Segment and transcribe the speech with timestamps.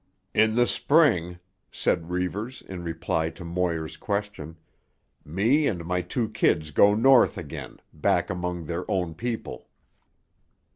[0.33, 1.37] "In the Spring,"
[1.71, 4.57] said Reivers in reply to Moir's question,
[5.23, 9.69] "me and my two kids go north again, back among their own people."